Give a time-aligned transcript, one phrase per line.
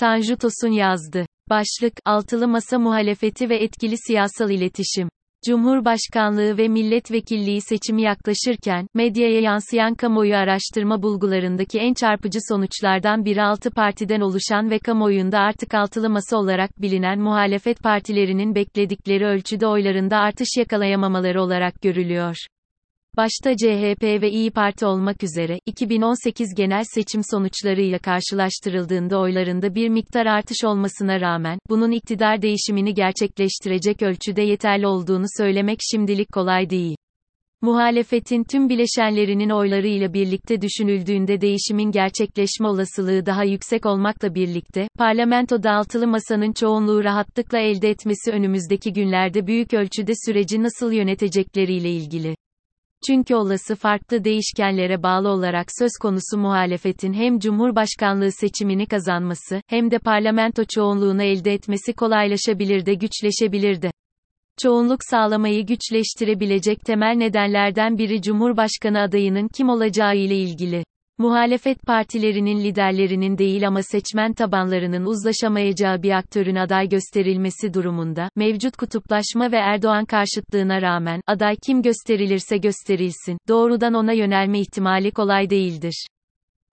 [0.00, 1.26] Tanju Tosun yazdı.
[1.50, 5.08] Başlık, Altılı Masa Muhalefeti ve Etkili Siyasal İletişim.
[5.46, 13.70] Cumhurbaşkanlığı ve milletvekilliği seçimi yaklaşırken, medyaya yansıyan kamuoyu araştırma bulgularındaki en çarpıcı sonuçlardan biri altı
[13.70, 20.48] partiden oluşan ve kamuoyunda artık altılı masa olarak bilinen muhalefet partilerinin bekledikleri ölçüde oylarında artış
[20.58, 22.36] yakalayamamaları olarak görülüyor.
[23.16, 30.26] Başta CHP ve İyi Parti olmak üzere, 2018 genel seçim sonuçlarıyla karşılaştırıldığında oylarında bir miktar
[30.26, 36.96] artış olmasına rağmen, bunun iktidar değişimini gerçekleştirecek ölçüde yeterli olduğunu söylemek şimdilik kolay değil.
[37.62, 46.06] Muhalefetin tüm bileşenlerinin oylarıyla birlikte düşünüldüğünde değişimin gerçekleşme olasılığı daha yüksek olmakla birlikte, parlamentoda altılı
[46.06, 52.34] masanın çoğunluğu rahatlıkla elde etmesi önümüzdeki günlerde büyük ölçüde süreci nasıl yönetecekleriyle ilgili.
[53.06, 59.98] Çünkü olası farklı değişkenlere bağlı olarak söz konusu muhalefetin hem Cumhurbaşkanlığı seçimini kazanması, hem de
[59.98, 63.90] parlamento çoğunluğunu elde etmesi kolaylaşabilir de güçleşebilir de.
[64.62, 70.84] Çoğunluk sağlamayı güçleştirebilecek temel nedenlerden biri Cumhurbaşkanı adayının kim olacağı ile ilgili.
[71.20, 79.52] Muhalefet partilerinin liderlerinin değil ama seçmen tabanlarının uzlaşamayacağı bir aktörün aday gösterilmesi durumunda, mevcut kutuplaşma
[79.52, 86.06] ve Erdoğan karşıtlığına rağmen, aday kim gösterilirse gösterilsin, doğrudan ona yönelme ihtimali kolay değildir.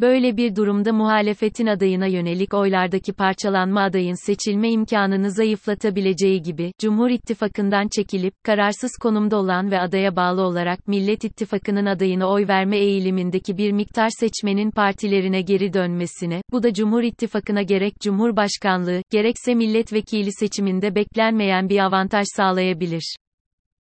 [0.00, 7.88] Böyle bir durumda muhalefetin adayına yönelik oylardaki parçalanma adayın seçilme imkanını zayıflatabileceği gibi, Cumhur İttifakı'ndan
[7.88, 13.72] çekilip, kararsız konumda olan ve adaya bağlı olarak Millet İttifakı'nın adayına oy verme eğilimindeki bir
[13.72, 21.68] miktar seçmenin partilerine geri dönmesine, bu da Cumhur İttifakı'na gerek Cumhurbaşkanlığı, gerekse milletvekili seçiminde beklenmeyen
[21.68, 23.16] bir avantaj sağlayabilir.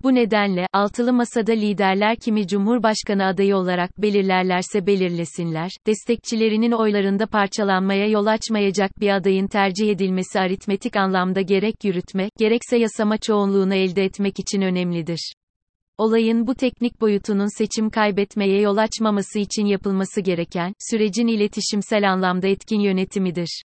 [0.03, 8.27] Bu nedenle, altılı masada liderler kimi Cumhurbaşkanı adayı olarak belirlerlerse belirlesinler, destekçilerinin oylarında parçalanmaya yol
[8.27, 14.63] açmayacak bir adayın tercih edilmesi aritmetik anlamda gerek yürütme, gerekse yasama çoğunluğunu elde etmek için
[14.63, 15.33] önemlidir.
[15.99, 22.81] Olayın bu teknik boyutunun seçim kaybetmeye yol açmaması için yapılması gereken, sürecin iletişimsel anlamda etkin
[22.81, 23.63] yönetimidir.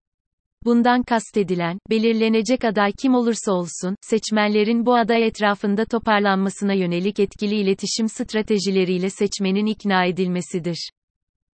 [0.66, 8.08] Bundan kastedilen, belirlenecek aday kim olursa olsun, seçmenlerin bu aday etrafında toparlanmasına yönelik etkili iletişim
[8.08, 10.90] stratejileriyle seçmenin ikna edilmesidir.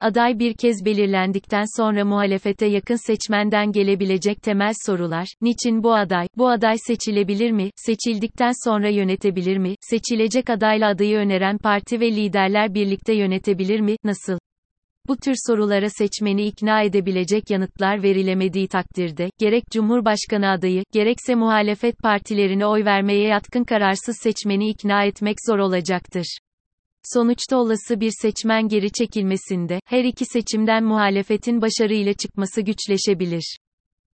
[0.01, 6.49] Aday bir kez belirlendikten sonra muhalefete yakın seçmenden gelebilecek temel sorular, niçin bu aday, bu
[6.49, 13.15] aday seçilebilir mi, seçildikten sonra yönetebilir mi, seçilecek adayla adayı öneren parti ve liderler birlikte
[13.15, 14.39] yönetebilir mi, nasıl?
[15.09, 22.67] Bu tür sorulara seçmeni ikna edebilecek yanıtlar verilemediği takdirde, gerek Cumhurbaşkanı adayı, gerekse muhalefet partilerine
[22.67, 26.39] oy vermeye yatkın kararsız seçmeni ikna etmek zor olacaktır.
[27.15, 33.57] Sonuçta olası bir seçmen geri çekilmesinde, her iki seçimden muhalefetin başarıyla çıkması güçleşebilir.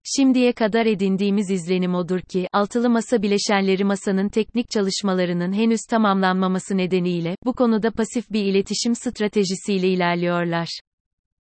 [0.08, 7.36] Şimdiye kadar edindiğimiz izlenim odur ki, altılı masa bileşenleri masanın teknik çalışmalarının henüz tamamlanmaması nedeniyle,
[7.46, 10.80] bu konuda pasif bir iletişim stratejisiyle ilerliyorlar.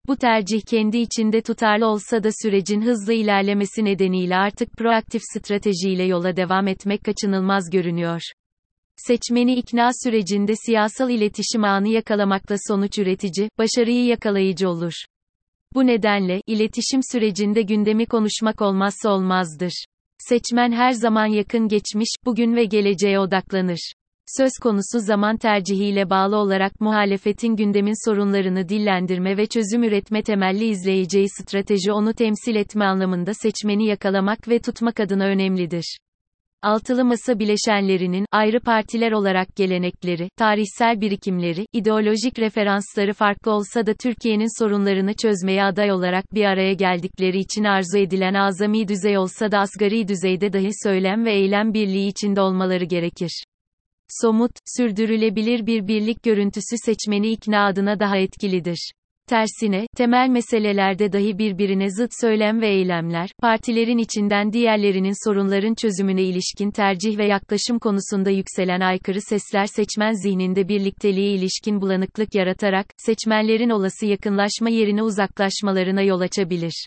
[0.07, 6.35] Bu tercih kendi içinde tutarlı olsa da sürecin hızlı ilerlemesi nedeniyle artık proaktif stratejiyle yola
[6.35, 8.21] devam etmek kaçınılmaz görünüyor.
[8.95, 14.93] Seçmeni ikna sürecinde siyasal iletişim anı yakalamakla sonuç üretici, başarıyı yakalayıcı olur.
[15.75, 19.85] Bu nedenle, iletişim sürecinde gündemi konuşmak olmazsa olmazdır.
[20.17, 23.93] Seçmen her zaman yakın geçmiş, bugün ve geleceğe odaklanır.
[24.37, 31.29] Söz konusu zaman tercihiyle bağlı olarak muhalefetin gündemin sorunlarını dillendirme ve çözüm üretme temelli izleyeceği
[31.29, 35.97] strateji onu temsil etme anlamında seçmeni yakalamak ve tutmak adına önemlidir.
[36.63, 44.63] Altılı masa bileşenlerinin, ayrı partiler olarak gelenekleri, tarihsel birikimleri, ideolojik referansları farklı olsa da Türkiye'nin
[44.63, 50.07] sorunlarını çözmeye aday olarak bir araya geldikleri için arzu edilen azami düzey olsa da asgari
[50.07, 53.43] düzeyde dahi söylem ve eylem birliği içinde olmaları gerekir.
[54.21, 58.91] Somut, sürdürülebilir bir birlik görüntüsü seçmeni ikna adına daha etkilidir.
[59.29, 66.71] Tersine, temel meselelerde dahi birbirine zıt söylem ve eylemler, partilerin içinden diğerlerinin sorunların çözümüne ilişkin
[66.71, 74.05] tercih ve yaklaşım konusunda yükselen aykırı sesler seçmen zihninde birlikteliğe ilişkin bulanıklık yaratarak, seçmenlerin olası
[74.05, 76.85] yakınlaşma yerine uzaklaşmalarına yol açabilir.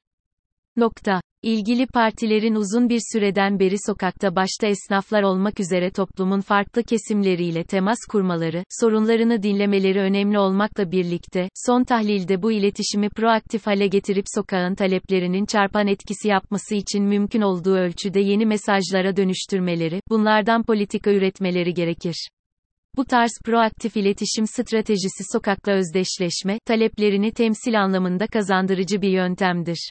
[0.77, 1.21] Nokta.
[1.43, 7.99] İlgili partilerin uzun bir süreden beri sokakta başta esnaflar olmak üzere toplumun farklı kesimleriyle temas
[8.11, 15.47] kurmaları, sorunlarını dinlemeleri önemli olmakla birlikte, son tahlilde bu iletişimi proaktif hale getirip sokağın taleplerinin
[15.47, 22.29] çarpan etkisi yapması için mümkün olduğu ölçüde yeni mesajlara dönüştürmeleri, bunlardan politika üretmeleri gerekir.
[22.97, 29.91] Bu tarz proaktif iletişim stratejisi sokakla özdeşleşme, taleplerini temsil anlamında kazandırıcı bir yöntemdir.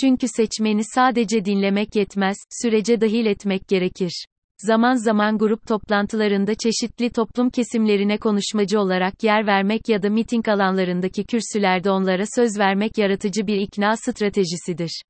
[0.00, 4.26] Çünkü seçmeni sadece dinlemek yetmez, sürece dahil etmek gerekir.
[4.58, 11.24] Zaman zaman grup toplantılarında çeşitli toplum kesimlerine konuşmacı olarak yer vermek ya da miting alanlarındaki
[11.24, 15.02] kürsülerde onlara söz vermek yaratıcı bir ikna stratejisidir.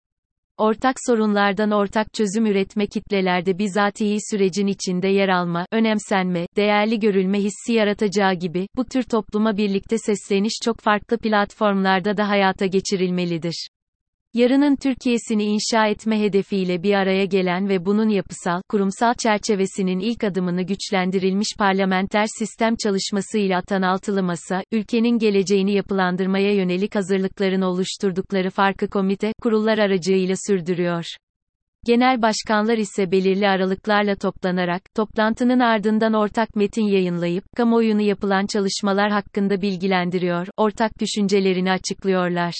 [0.58, 7.72] Ortak sorunlardan ortak çözüm üretme kitlelerde bizatihi sürecin içinde yer alma, önemsenme, değerli görülme hissi
[7.72, 13.68] yaratacağı gibi, bu tür topluma birlikte sesleniş çok farklı platformlarda da hayata geçirilmelidir.
[14.36, 20.62] Yarının Türkiye'sini inşa etme hedefiyle bir araya gelen ve bunun yapısal, kurumsal çerçevesinin ilk adımını
[20.62, 29.32] güçlendirilmiş parlamenter sistem çalışmasıyla atan altılı masa, ülkenin geleceğini yapılandırmaya yönelik hazırlıklarını oluşturdukları farklı komite,
[29.42, 31.04] kurullar aracıyla sürdürüyor.
[31.86, 39.62] Genel başkanlar ise belirli aralıklarla toplanarak, toplantının ardından ortak metin yayınlayıp, kamuoyunu yapılan çalışmalar hakkında
[39.62, 42.54] bilgilendiriyor, ortak düşüncelerini açıklıyorlar.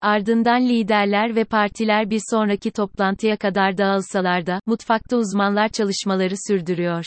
[0.00, 7.04] Ardından liderler ve partiler bir sonraki toplantıya kadar dağılsalar da, mutfakta uzmanlar çalışmaları sürdürüyor.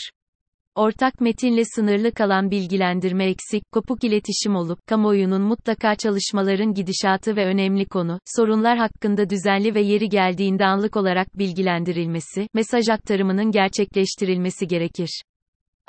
[0.74, 7.86] Ortak metinle sınırlı kalan bilgilendirme eksik, kopuk iletişim olup, kamuoyunun mutlaka çalışmaların gidişatı ve önemli
[7.86, 15.22] konu, sorunlar hakkında düzenli ve yeri geldiğinde anlık olarak bilgilendirilmesi, mesaj aktarımının gerçekleştirilmesi gerekir.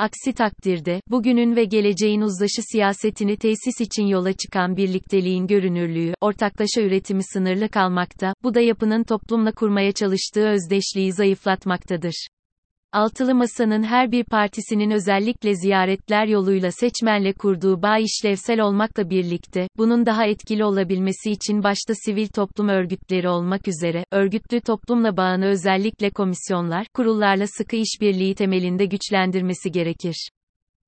[0.01, 7.23] Aksi takdirde, bugünün ve geleceğin uzlaşı siyasetini tesis için yola çıkan birlikteliğin görünürlüğü, ortaklaşa üretimi
[7.23, 12.27] sınırlı kalmakta, bu da yapının toplumla kurmaya çalıştığı özdeşliği zayıflatmaktadır.
[12.93, 20.05] Altılı Masa'nın her bir partisinin özellikle ziyaretler yoluyla seçmenle kurduğu bağ işlevsel olmakla birlikte, bunun
[20.05, 26.87] daha etkili olabilmesi için başta sivil toplum örgütleri olmak üzere, örgütlü toplumla bağını özellikle komisyonlar,
[26.93, 30.29] kurullarla sıkı işbirliği temelinde güçlendirmesi gerekir.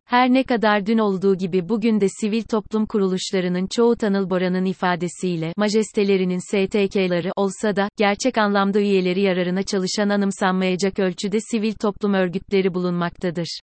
[0.05, 5.53] Her ne kadar dün olduğu gibi bugün de sivil toplum kuruluşlarının çoğu Tanıl Bora'nın ifadesiyle,
[5.57, 13.59] majestelerinin STK'ları olsa da, gerçek anlamda üyeleri yararına çalışan anımsanmayacak ölçüde sivil toplum örgütleri bulunmaktadır.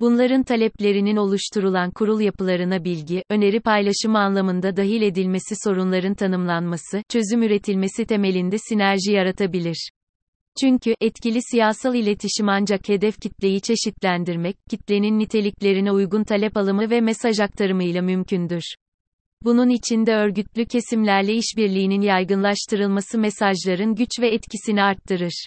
[0.00, 8.06] Bunların taleplerinin oluşturulan kurul yapılarına bilgi, öneri paylaşımı anlamında dahil edilmesi sorunların tanımlanması, çözüm üretilmesi
[8.06, 9.90] temelinde sinerji yaratabilir.
[10.60, 17.40] Çünkü, etkili siyasal iletişim ancak hedef kitleyi çeşitlendirmek, kitlenin niteliklerine uygun talep alımı ve mesaj
[17.40, 18.74] aktarımıyla mümkündür.
[19.42, 25.46] Bunun içinde örgütlü kesimlerle işbirliğinin yaygınlaştırılması mesajların güç ve etkisini arttırır.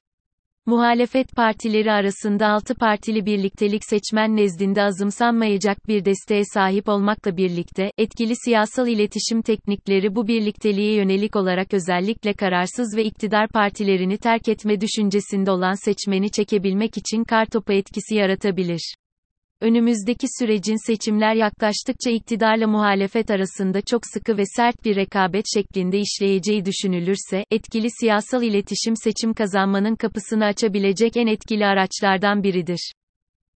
[0.68, 8.36] Muhalefet partileri arasında altı partili birliktelik seçmen nezdinde azımsanmayacak bir desteğe sahip olmakla birlikte, etkili
[8.36, 15.52] siyasal iletişim teknikleri bu birlikteliğe yönelik olarak özellikle kararsız ve iktidar partilerini terk etme düşüncesinde
[15.52, 18.96] olan seçmeni çekebilmek için kartopu etkisi yaratabilir.
[19.62, 26.66] Önümüzdeki sürecin seçimler yaklaştıkça iktidarla muhalefet arasında çok sıkı ve sert bir rekabet şeklinde işleyeceği
[26.66, 32.92] düşünülürse, etkili siyasal iletişim seçim kazanmanın kapısını açabilecek en etkili araçlardan biridir.